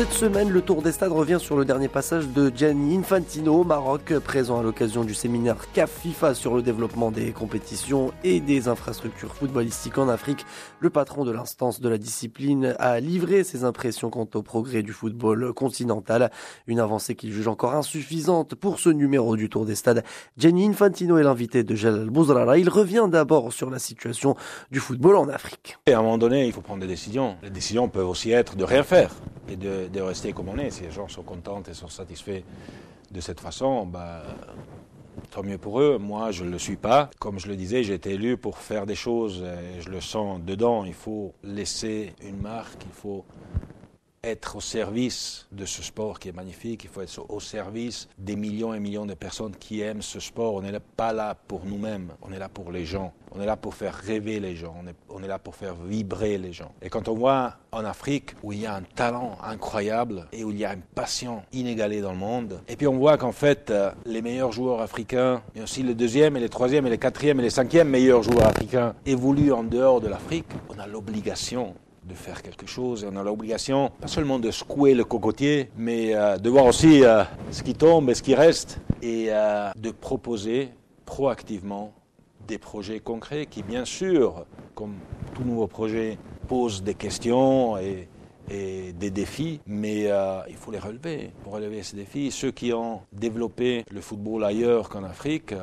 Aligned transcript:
Cette 0.00 0.12
semaine, 0.12 0.48
le 0.48 0.62
Tour 0.62 0.80
des 0.80 0.92
Stades 0.92 1.12
revient 1.12 1.36
sur 1.38 1.58
le 1.58 1.66
dernier 1.66 1.88
passage 1.88 2.26
de 2.28 2.50
Gianni 2.56 2.96
Infantino 2.96 3.60
au 3.60 3.64
Maroc, 3.64 4.14
présent 4.20 4.58
à 4.58 4.62
l'occasion 4.62 5.04
du 5.04 5.12
séminaire 5.12 5.70
CAF 5.74 5.90
FIFA 5.90 6.32
sur 6.32 6.54
le 6.54 6.62
développement 6.62 7.10
des 7.10 7.32
compétitions 7.32 8.10
et 8.24 8.40
des 8.40 8.68
infrastructures 8.68 9.34
footballistiques 9.34 9.98
en 9.98 10.08
Afrique. 10.08 10.46
Le 10.78 10.88
patron 10.88 11.26
de 11.26 11.30
l'instance 11.30 11.82
de 11.82 11.88
la 11.90 11.98
discipline 11.98 12.74
a 12.78 12.98
livré 12.98 13.44
ses 13.44 13.62
impressions 13.64 14.08
quant 14.08 14.26
au 14.32 14.40
progrès 14.40 14.82
du 14.82 14.94
football 14.94 15.52
continental, 15.52 16.30
une 16.66 16.80
avancée 16.80 17.14
qu'il 17.14 17.30
juge 17.30 17.48
encore 17.48 17.74
insuffisante 17.74 18.54
pour 18.54 18.80
ce 18.80 18.88
numéro 18.88 19.36
du 19.36 19.50
Tour 19.50 19.66
des 19.66 19.74
Stades. 19.74 20.02
Gianni 20.38 20.66
Infantino 20.66 21.18
est 21.18 21.24
l'invité 21.24 21.62
de 21.62 21.74
Jalal 21.74 22.08
Bouzrara. 22.08 22.56
Il 22.56 22.70
revient 22.70 23.06
d'abord 23.06 23.52
sur 23.52 23.68
la 23.68 23.78
situation 23.78 24.34
du 24.70 24.80
football 24.80 25.16
en 25.16 25.28
Afrique. 25.28 25.76
À 25.86 25.98
un 25.98 26.00
moment 26.00 26.16
donné, 26.16 26.46
il 26.46 26.54
faut 26.54 26.62
prendre 26.62 26.80
des 26.80 26.86
décisions. 26.86 27.36
Les 27.42 27.50
décisions 27.50 27.90
peuvent 27.90 28.08
aussi 28.08 28.30
être 28.30 28.56
de 28.56 28.64
rien 28.64 28.82
faire 28.82 29.10
et 29.50 29.56
de, 29.56 29.89
de, 29.92 30.00
rester 30.00 30.32
comme 30.32 30.48
on 30.48 30.58
est. 30.58 30.70
Si 30.70 30.82
les 30.82 30.90
gens 30.90 31.08
sont 31.08 31.22
contents 31.22 31.62
et 31.68 31.74
sont 31.74 31.88
satisfaits 31.88 32.42
de 33.10 33.20
cette 33.20 33.40
façon, 33.40 33.86
bah, 33.86 34.22
tant 35.30 35.42
mieux 35.42 35.58
pour 35.58 35.80
eux. 35.80 35.98
Moi, 35.98 36.30
je 36.30 36.44
ne 36.44 36.50
le 36.50 36.58
suis 36.58 36.76
pas. 36.76 37.10
Comme 37.18 37.38
je 37.38 37.48
le 37.48 37.56
disais, 37.56 37.82
j'ai 37.82 37.94
été 37.94 38.12
élu 38.12 38.36
pour 38.36 38.58
faire 38.58 38.86
des 38.86 38.94
choses 38.94 39.42
et 39.42 39.80
je 39.80 39.90
le 39.90 40.00
sens 40.00 40.40
dedans. 40.40 40.84
Il 40.84 40.94
faut 40.94 41.34
laisser 41.42 42.14
une 42.22 42.40
marque, 42.40 42.84
il 42.84 42.92
faut 42.92 43.24
être 44.30 44.56
au 44.56 44.60
service 44.60 45.46
de 45.52 45.64
ce 45.66 45.82
sport 45.82 46.18
qui 46.18 46.28
est 46.28 46.32
magnifique, 46.32 46.84
il 46.84 46.90
faut 46.90 47.02
être 47.02 47.24
au 47.28 47.40
service 47.40 48.08
des 48.18 48.36
millions 48.36 48.72
et 48.74 48.80
millions 48.80 49.06
de 49.06 49.14
personnes 49.14 49.54
qui 49.56 49.80
aiment 49.80 50.02
ce 50.02 50.20
sport. 50.20 50.54
On 50.54 50.62
n'est 50.62 50.78
pas 50.80 51.12
là 51.12 51.34
pour 51.34 51.64
nous-mêmes, 51.64 52.12
on 52.22 52.32
est 52.32 52.38
là 52.38 52.48
pour 52.48 52.72
les 52.72 52.84
gens. 52.84 53.12
On 53.32 53.40
est 53.40 53.46
là 53.46 53.56
pour 53.56 53.74
faire 53.74 53.94
rêver 53.94 54.40
les 54.40 54.56
gens, 54.56 54.74
on 55.08 55.22
est, 55.22 55.28
là 55.28 55.38
pour 55.38 55.54
faire 55.54 55.74
vibrer 55.74 56.36
les 56.36 56.52
gens. 56.52 56.72
Et 56.82 56.88
quand 56.88 57.06
on 57.06 57.14
voit 57.14 57.54
en 57.70 57.84
Afrique 57.84 58.34
où 58.42 58.52
il 58.52 58.62
y 58.62 58.66
a 58.66 58.74
un 58.74 58.82
talent 58.82 59.38
incroyable 59.44 60.26
et 60.32 60.42
où 60.42 60.50
il 60.50 60.58
y 60.58 60.64
a 60.64 60.74
une 60.74 60.82
passion 60.82 61.42
inégalée 61.52 62.00
dans 62.00 62.10
le 62.10 62.18
monde, 62.18 62.60
et 62.66 62.74
puis 62.74 62.88
on 62.88 62.96
voit 62.96 63.18
qu'en 63.18 63.30
fait 63.30 63.72
les 64.04 64.20
meilleurs 64.20 64.50
joueurs 64.50 64.80
africains, 64.80 65.42
et 65.54 65.62
aussi 65.62 65.84
les 65.84 65.94
deuxième 65.94 66.36
et 66.36 66.40
les 66.40 66.48
troisième 66.48 66.88
et 66.88 66.90
les 66.90 66.98
quatrième 66.98 67.38
et 67.38 67.44
les 67.44 67.50
cinquième 67.50 67.88
meilleurs 67.88 68.24
joueurs 68.24 68.48
africains 68.48 68.94
évoluent 69.06 69.52
en 69.52 69.62
dehors 69.62 70.00
de 70.00 70.08
l'Afrique, 70.08 70.46
on 70.68 70.80
a 70.80 70.88
l'obligation 70.88 71.76
de 72.04 72.14
faire 72.14 72.42
quelque 72.42 72.66
chose. 72.66 73.04
Et 73.04 73.08
on 73.10 73.16
a 73.16 73.22
l'obligation, 73.22 73.90
pas 74.00 74.08
seulement 74.08 74.38
de 74.38 74.50
secouer 74.50 74.94
le 74.94 75.04
cocotier, 75.04 75.70
mais 75.76 76.14
euh, 76.14 76.38
de 76.38 76.50
voir 76.50 76.66
aussi 76.66 77.04
euh, 77.04 77.24
ce 77.50 77.62
qui 77.62 77.74
tombe 77.74 78.10
et 78.10 78.14
ce 78.14 78.22
qui 78.22 78.34
reste. 78.34 78.80
Et 79.02 79.26
euh, 79.28 79.70
de 79.76 79.90
proposer 79.90 80.70
proactivement 81.04 81.92
des 82.46 82.58
projets 82.58 83.00
concrets 83.00 83.46
qui, 83.46 83.62
bien 83.62 83.84
sûr, 83.84 84.46
comme 84.74 84.94
tout 85.34 85.44
nouveau 85.44 85.66
projet, 85.66 86.18
posent 86.48 86.82
des 86.82 86.94
questions 86.94 87.76
et, 87.78 88.08
des 88.48 89.12
défis, 89.12 89.60
mais 89.64 90.10
il 90.48 90.56
faut 90.56 90.72
les 90.72 90.80
relever. 90.80 91.30
Pour 91.44 91.52
relever 91.52 91.84
ces 91.84 91.96
défis, 91.96 92.32
ceux 92.32 92.50
qui 92.50 92.72
ont 92.72 93.02
développé 93.12 93.84
le 93.88 94.00
football 94.00 94.42
ailleurs 94.42 94.88
qu'en 94.88 95.04
Afrique, 95.04 95.54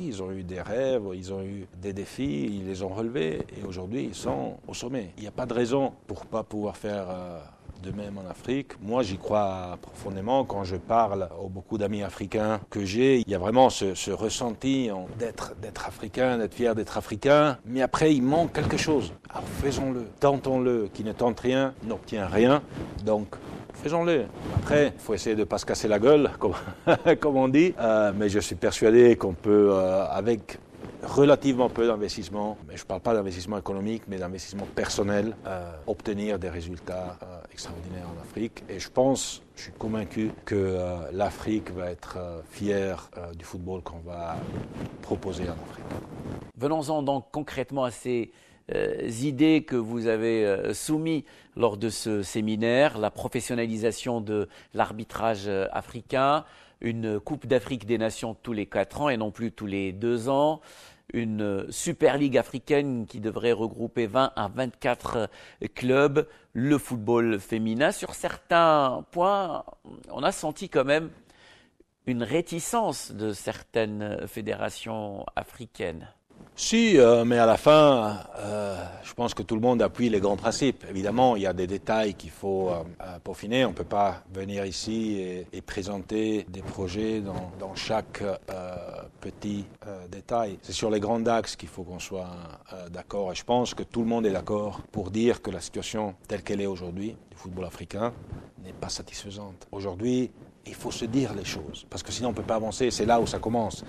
ils 0.00 0.22
ont 0.22 0.30
eu 0.32 0.42
des 0.42 0.60
rêves, 0.60 1.02
ils 1.14 1.32
ont 1.32 1.42
eu 1.42 1.66
des 1.80 1.92
défis, 1.92 2.46
ils 2.46 2.66
les 2.66 2.82
ont 2.82 2.88
relevés, 2.88 3.46
et 3.56 3.64
aujourd'hui, 3.66 4.04
ils 4.04 4.14
sont 4.14 4.56
au 4.66 4.74
sommet. 4.74 5.12
Il 5.16 5.22
n'y 5.22 5.28
a 5.28 5.32
pas 5.32 5.46
de 5.46 5.54
raison 5.54 5.92
pour 6.06 6.20
ne 6.24 6.28
pas 6.28 6.42
pouvoir 6.42 6.76
faire... 6.76 7.06
Euh, 7.08 7.40
de 7.82 7.90
même 7.90 8.16
en 8.18 8.30
Afrique. 8.30 8.80
Moi, 8.80 9.02
j'y 9.02 9.18
crois 9.18 9.76
profondément 9.82 10.44
quand 10.44 10.64
je 10.64 10.76
parle 10.76 11.28
aux 11.40 11.48
beaucoup 11.48 11.78
d'amis 11.78 12.02
africains 12.02 12.60
que 12.70 12.84
j'ai. 12.84 13.18
Il 13.18 13.28
y 13.28 13.34
a 13.34 13.38
vraiment 13.38 13.70
ce, 13.70 14.10
ressenti 14.10 14.88
d'être, 15.18 15.54
d'être 15.60 15.86
africain, 15.86 16.38
d'être 16.38 16.54
fier 16.54 16.74
d'être 16.74 16.96
africain. 16.96 17.58
Mais 17.66 17.82
après, 17.82 18.14
il 18.14 18.22
manque 18.22 18.52
quelque 18.52 18.76
chose. 18.76 19.12
Faisons-le, 19.60 20.06
tentons-le. 20.20 20.88
Qui 20.92 21.04
ne 21.04 21.12
tente 21.12 21.40
rien 21.40 21.74
n'obtient 21.84 22.26
rien. 22.26 22.62
Donc, 23.04 23.34
faisons-le. 23.74 24.26
Après, 24.56 24.92
il 24.94 25.00
faut 25.00 25.14
essayer 25.14 25.34
de 25.34 25.40
ne 25.40 25.44
pas 25.44 25.58
se 25.58 25.66
casser 25.66 25.88
la 25.88 25.98
gueule, 25.98 26.30
comme, 26.38 26.54
comme 27.20 27.36
on 27.36 27.48
dit. 27.48 27.74
Euh, 27.78 28.12
mais 28.16 28.28
je 28.28 28.38
suis 28.38 28.54
persuadé 28.54 29.16
qu'on 29.16 29.34
peut, 29.34 29.70
euh, 29.72 30.06
avec 30.06 30.58
relativement 31.02 31.68
peu 31.68 31.86
d'investissement, 31.86 32.56
mais 32.68 32.76
je 32.76 32.82
ne 32.82 32.86
parle 32.86 33.00
pas 33.00 33.14
d'investissement 33.14 33.58
économique, 33.58 34.04
mais 34.08 34.18
d'investissement 34.18 34.66
personnel, 34.74 35.36
euh, 35.46 35.72
obtenir 35.86 36.38
des 36.38 36.48
résultats 36.48 37.18
euh, 37.22 37.40
extraordinaires 37.52 38.06
en 38.16 38.20
Afrique. 38.20 38.62
Et 38.68 38.78
je 38.78 38.88
pense, 38.88 39.42
je 39.56 39.62
suis 39.62 39.72
convaincu 39.72 40.30
que 40.44 40.54
euh, 40.54 40.96
l'Afrique 41.12 41.70
va 41.72 41.90
être 41.90 42.18
fière 42.50 43.10
du 43.36 43.44
football 43.44 43.82
qu'on 43.82 43.98
va 43.98 44.36
proposer 45.02 45.44
en 45.44 45.52
Afrique. 45.52 45.84
Venons-en 46.56 47.02
donc 47.02 47.26
concrètement 47.32 47.84
à 47.84 47.90
ces 47.90 48.32
idées 48.68 49.64
que 49.64 49.76
vous 49.76 50.06
avez 50.06 50.72
soumises 50.74 51.24
lors 51.56 51.76
de 51.76 51.88
ce 51.88 52.22
séminaire, 52.22 52.98
la 52.98 53.10
professionnalisation 53.10 54.20
de 54.20 54.48
l'arbitrage 54.74 55.48
africain, 55.72 56.44
une 56.80 57.20
Coupe 57.20 57.46
d'Afrique 57.46 57.86
des 57.86 57.98
Nations 57.98 58.34
tous 58.34 58.52
les 58.52 58.66
quatre 58.66 59.00
ans 59.00 59.08
et 59.08 59.16
non 59.16 59.30
plus 59.30 59.52
tous 59.52 59.66
les 59.66 59.92
deux 59.92 60.28
ans, 60.28 60.60
une 61.12 61.70
Super 61.70 62.16
Ligue 62.16 62.38
africaine 62.38 63.06
qui 63.06 63.20
devrait 63.20 63.52
regrouper 63.52 64.06
20 64.06 64.32
à 64.34 64.48
24 64.48 65.28
clubs, 65.74 66.26
le 66.54 66.78
football 66.78 67.38
féminin. 67.38 67.92
Sur 67.92 68.14
certains 68.14 69.04
points, 69.10 69.64
on 70.10 70.22
a 70.22 70.32
senti 70.32 70.68
quand 70.68 70.84
même 70.84 71.10
une 72.06 72.22
réticence 72.22 73.12
de 73.12 73.32
certaines 73.32 74.26
fédérations 74.26 75.24
africaines. 75.36 76.08
Si, 76.54 76.98
euh, 76.98 77.24
mais 77.24 77.38
à 77.38 77.46
la 77.46 77.56
fin, 77.56 78.18
euh, 78.38 78.76
je 79.02 79.14
pense 79.14 79.32
que 79.32 79.42
tout 79.42 79.54
le 79.54 79.62
monde 79.62 79.80
appuie 79.80 80.10
les 80.10 80.20
grands 80.20 80.36
principes. 80.36 80.84
Évidemment, 80.88 81.34
il 81.34 81.42
y 81.42 81.46
a 81.46 81.54
des 81.54 81.66
détails 81.66 82.14
qu'il 82.14 82.30
faut 82.30 82.68
euh, 82.68 82.82
peaufiner. 83.24 83.64
On 83.64 83.70
ne 83.70 83.74
peut 83.74 83.84
pas 83.84 84.22
venir 84.32 84.66
ici 84.66 85.46
et, 85.52 85.62
présenter 85.62 86.44
des 86.48 86.60
projets 86.60 87.20
dans, 87.20 87.74
chaque 87.74 88.22
petit 89.20 89.64
détail. 90.10 90.58
C'est 90.60 90.72
sur 90.72 90.90
les 90.90 91.00
grands 91.00 91.24
axes 91.24 91.56
qu'il 91.56 91.68
faut 91.68 91.84
qu'on 91.84 91.98
soit 91.98 92.28
d'accord. 92.90 93.32
Et 93.32 93.34
je 93.34 93.44
pense 93.44 93.72
que 93.72 93.84
tout 93.84 94.00
le 94.00 94.06
monde 94.06 94.26
est 94.26 94.32
d'accord 94.32 94.82
pour 94.90 95.10
dire 95.10 95.40
que 95.40 95.50
la 95.50 95.60
situation 95.60 96.14
telle 96.28 96.42
qu'elle 96.42 96.60
est 96.60 96.66
aujourd'hui 96.66 97.16
du 97.30 97.36
football 97.36 97.64
africain 97.64 98.12
n'est 98.62 98.74
pas 98.74 98.90
satisfaisante. 98.90 99.66
Aujourd'hui, 99.70 100.30
il 100.66 100.74
faut 100.74 100.90
se 100.90 101.04
dire 101.06 101.32
les 101.34 101.44
choses, 101.44 101.86
parce 101.88 102.02
que 102.02 102.12
sinon 102.12 102.28
on 102.28 102.32
ne 102.32 102.36
peut 102.36 102.42
pas 102.42 102.56
avancer, 102.56 102.90
c'est 102.90 103.06
là 103.06 103.20
où 103.20 103.26
ça 103.26 103.38
commence. 103.38 103.84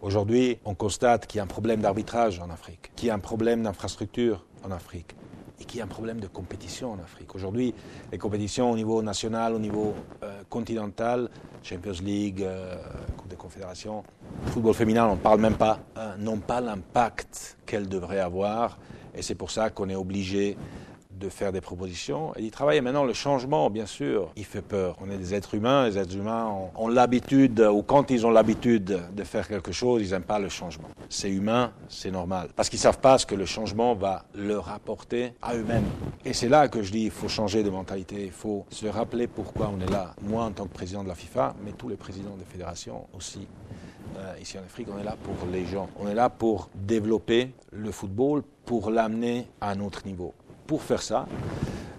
Aujourd'hui, 0.00 0.58
on 0.64 0.76
constate 0.76 1.26
qu'il 1.26 1.38
y 1.38 1.40
a 1.40 1.42
un 1.42 1.48
problème 1.48 1.80
d'arbitrage 1.80 2.38
en 2.38 2.50
Afrique, 2.50 2.92
qu'il 2.94 3.08
y 3.08 3.10
a 3.10 3.14
un 3.14 3.18
problème 3.18 3.64
d'infrastructure 3.64 4.46
en 4.62 4.70
Afrique, 4.70 5.16
et 5.60 5.64
qu'il 5.64 5.78
y 5.78 5.80
a 5.80 5.84
un 5.84 5.88
problème 5.88 6.20
de 6.20 6.28
compétition 6.28 6.92
en 6.92 7.00
Afrique. 7.00 7.34
Aujourd'hui, 7.34 7.74
les 8.12 8.18
compétitions 8.18 8.70
au 8.70 8.76
niveau 8.76 9.02
national, 9.02 9.54
au 9.54 9.58
niveau 9.58 9.94
euh, 10.22 10.42
continental, 10.48 11.28
Champions 11.64 12.00
League, 12.00 12.44
euh, 12.44 12.76
Coupe 13.16 13.26
des 13.26 13.34
Confédérations, 13.34 14.04
football 14.46 14.74
féminin, 14.74 15.08
on 15.08 15.16
ne 15.16 15.20
parle 15.20 15.40
même 15.40 15.56
pas, 15.56 15.80
euh, 15.96 16.16
n'ont 16.16 16.38
pas 16.38 16.60
l'impact 16.60 17.58
qu'elles 17.66 17.88
devraient 17.88 18.20
avoir, 18.20 18.78
et 19.16 19.22
c'est 19.22 19.34
pour 19.34 19.50
ça 19.50 19.70
qu'on 19.70 19.88
est 19.88 19.96
obligé 19.96 20.56
de 21.18 21.28
faire 21.28 21.52
des 21.52 21.60
propositions 21.60 22.34
et 22.36 22.42
d'y 22.42 22.50
travailler. 22.50 22.80
Maintenant, 22.80 23.04
le 23.04 23.12
changement, 23.12 23.70
bien 23.70 23.86
sûr, 23.86 24.30
il 24.36 24.44
fait 24.44 24.62
peur. 24.62 24.96
On 25.00 25.10
est 25.10 25.16
des 25.16 25.34
êtres 25.34 25.54
humains, 25.54 25.88
les 25.88 25.98
êtres 25.98 26.16
humains 26.16 26.50
ont, 26.74 26.88
l'habitude, 26.88 27.60
ou 27.60 27.82
quand 27.82 28.10
ils 28.10 28.26
ont 28.26 28.30
l'habitude 28.30 29.00
de 29.12 29.24
faire 29.24 29.48
quelque 29.48 29.72
chose, 29.72 30.02
ils 30.02 30.10
n'aiment 30.10 30.22
pas 30.22 30.38
le 30.38 30.48
changement. 30.48 30.88
C'est 31.08 31.30
humain, 31.30 31.72
c'est 31.88 32.10
normal. 32.10 32.48
Parce 32.54 32.68
qu'ils 32.68 32.78
ne 32.78 32.82
savent 32.82 33.00
pas 33.00 33.18
ce 33.18 33.26
que 33.26 33.34
le 33.34 33.46
changement 33.46 33.94
va 33.94 34.24
leur 34.34 34.70
apporter 34.70 35.32
à 35.42 35.54
eux-mêmes. 35.54 35.86
Et 36.24 36.32
c'est 36.32 36.48
là 36.48 36.68
que 36.68 36.82
je 36.82 36.92
dis, 36.92 37.04
il 37.04 37.10
faut 37.10 37.28
changer 37.28 37.62
de 37.62 37.70
mentalité, 37.70 38.24
il 38.24 38.30
faut 38.30 38.64
se 38.70 38.86
rappeler 38.86 39.26
pourquoi 39.26 39.70
on 39.74 39.80
est 39.80 39.90
là. 39.90 40.14
Moi, 40.22 40.44
en 40.44 40.52
tant 40.52 40.66
que 40.66 40.72
président 40.72 41.02
de 41.02 41.08
la 41.08 41.14
FIFA, 41.14 41.54
mais 41.64 41.72
tous 41.72 41.88
les 41.88 41.96
présidents 41.96 42.36
des 42.38 42.44
fédérations 42.44 43.06
aussi. 43.14 43.46
Euh, 44.18 44.34
ici 44.40 44.58
en 44.58 44.62
Afrique, 44.62 44.88
on 44.94 44.98
est 44.98 45.04
là 45.04 45.16
pour 45.22 45.34
les 45.52 45.66
gens. 45.66 45.88
On 45.98 46.08
est 46.08 46.14
là 46.14 46.30
pour 46.30 46.70
développer 46.74 47.52
le 47.72 47.90
football, 47.90 48.42
pour 48.64 48.90
l'amener 48.90 49.46
à 49.60 49.70
un 49.70 49.80
autre 49.80 50.06
niveau 50.06 50.34
pour 50.68 50.82
faire 50.82 51.02
ça, 51.02 51.26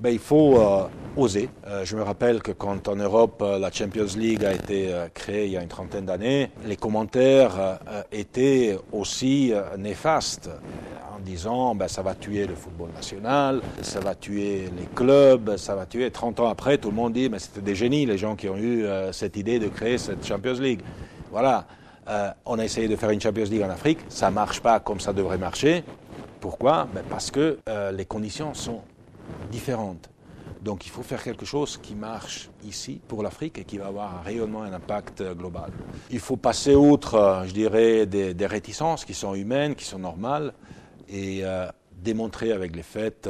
ben, 0.00 0.10
il 0.10 0.18
faut 0.18 0.58
euh, 0.58 0.88
oser. 1.16 1.50
Euh, 1.66 1.84
je 1.84 1.96
me 1.96 2.02
rappelle 2.02 2.42
que 2.42 2.50
quand 2.50 2.88
en 2.88 2.96
Europe 2.96 3.42
euh, 3.42 3.58
la 3.58 3.70
Champions 3.70 4.16
League 4.16 4.44
a 4.44 4.54
été 4.54 4.90
créée 5.12 5.44
il 5.46 5.52
y 5.52 5.56
a 5.56 5.62
une 5.62 5.68
trentaine 5.68 6.06
d'années, 6.06 6.50
les 6.66 6.76
commentaires 6.76 7.78
étaient 8.10 8.76
aussi 8.90 9.52
néfastes 9.78 10.50
en 11.14 11.20
disant 11.20 11.74
ben, 11.74 11.88
ça 11.88 12.00
va 12.02 12.14
tuer 12.14 12.46
le 12.46 12.54
football 12.54 12.88
national, 12.94 13.60
ça 13.82 14.00
va 14.00 14.14
tuer 14.14 14.70
les 14.78 14.86
clubs, 14.94 15.56
ça 15.58 15.74
va 15.74 15.84
tuer. 15.84 16.10
30 16.10 16.40
ans 16.40 16.48
après, 16.48 16.78
tout 16.78 16.88
le 16.88 16.96
monde 16.96 17.12
dit 17.12 17.28
mais 17.28 17.38
c'était 17.38 17.60
des 17.60 17.74
génies 17.74 18.06
les 18.06 18.18
gens 18.18 18.34
qui 18.34 18.48
ont 18.48 18.56
eu 18.56 18.86
cette 19.12 19.36
idée 19.36 19.58
de 19.58 19.68
créer 19.68 19.98
cette 19.98 20.26
Champions 20.26 20.58
League. 20.60 20.80
Voilà. 21.30 21.66
on 22.46 22.58
a 22.58 22.64
essayé 22.64 22.88
de 22.88 22.96
faire 22.96 23.10
une 23.10 23.20
Champions 23.20 23.44
League 23.50 23.62
en 23.62 23.70
Afrique, 23.70 23.98
ça 24.08 24.30
marche 24.30 24.60
pas 24.60 24.80
comme 24.80 25.00
ça 25.00 25.12
devrait 25.12 25.38
marcher. 25.38 25.84
Pourquoi 26.44 26.86
ben 26.94 27.02
Parce 27.08 27.30
que 27.30 27.58
euh, 27.70 27.90
les 27.90 28.04
conditions 28.04 28.52
sont 28.52 28.82
différentes. 29.50 30.10
Donc 30.60 30.84
il 30.84 30.90
faut 30.90 31.02
faire 31.02 31.22
quelque 31.22 31.46
chose 31.46 31.78
qui 31.78 31.94
marche 31.94 32.50
ici 32.62 33.00
pour 33.08 33.22
l'Afrique 33.22 33.56
et 33.56 33.64
qui 33.64 33.78
va 33.78 33.86
avoir 33.86 34.18
un 34.18 34.20
rayonnement, 34.20 34.62
un 34.62 34.74
impact 34.74 35.22
global. 35.32 35.70
Il 36.10 36.18
faut 36.18 36.36
passer 36.36 36.74
outre, 36.74 37.44
je 37.46 37.52
dirais, 37.54 38.04
des, 38.04 38.46
réticences 38.46 39.06
qui 39.06 39.14
sont 39.14 39.34
humaines, 39.34 39.74
qui 39.74 39.86
sont 39.86 39.98
normales, 39.98 40.52
et 41.08 41.40
euh, 41.44 41.66
démontrer 41.96 42.52
avec 42.52 42.76
les 42.76 42.82
fêtes 42.82 43.26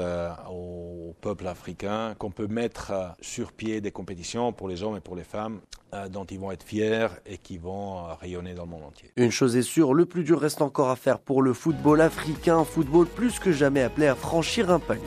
au 0.51 1.15
peuple 1.21 1.47
africain 1.47 2.17
qu'on 2.19 2.33
peut 2.33 2.49
mettre 2.49 3.15
sur 3.21 3.53
pied 3.53 3.81
des 3.81 3.93
compétitions 3.93 4.53
pour 4.53 4.67
les 4.67 4.83
hommes 4.83 4.97
et 4.97 5.01
pour 5.01 5.15
les 5.15 5.23
femmes 5.23 5.61
dont 6.11 6.25
ils 6.25 6.39
vont 6.39 6.51
être 6.51 6.65
fiers 6.65 7.09
et 7.27 7.39
qui 7.39 7.59
vont 7.59 8.05
rayonner 8.21 8.55
dans 8.55 8.65
le 8.65 8.71
monde 8.71 8.85
entier. 8.85 9.11
Une 9.17 9.31
chose 9.31 9.57
est 9.57 9.63
sûre, 9.63 9.95
le 9.95 10.07
plus 10.07 10.25
dur 10.25 10.41
reste 10.41 10.63
encore 10.63 10.91
à 10.91 10.97
faire 10.97 11.19
pour 11.19 11.43
le 11.43 11.53
football 11.53 12.01
africain, 12.01 12.65
football 12.65 13.07
plus 13.07 13.39
que 13.39 13.53
jamais 13.53 13.83
appelé 13.83 14.07
à 14.07 14.15
franchir 14.15 14.71
un 14.71 14.79
palier. 14.79 15.03